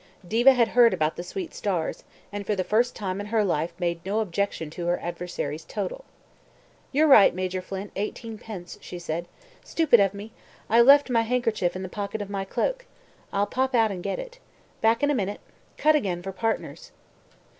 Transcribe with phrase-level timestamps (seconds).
[0.27, 3.71] Diva had heard about the sweet stars, and for the first time in her life
[3.77, 6.05] made no objection to her adversaries' total.
[6.91, 9.27] "You're right, Major Flint, eighteen pence," she said.
[9.63, 10.31] "Stupid of me:
[10.71, 12.87] I've left my handkerchief in the pocket of my cloak.
[13.31, 14.39] I'll pop out and get it.
[14.81, 15.39] Back in a minute.
[15.77, 16.89] Cut again for partners."